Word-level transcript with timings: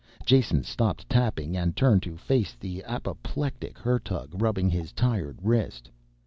Jason 0.25 0.63
stopped 0.63 1.07
tapping 1.07 1.55
and 1.55 1.75
turned 1.77 2.01
to 2.01 2.17
face 2.17 2.55
the 2.55 2.83
apoplectic 2.85 3.77
Hertug, 3.77 4.29
rubbing 4.33 4.67
his 4.67 4.91
tired 4.91 5.37
wrist. 5.43 5.91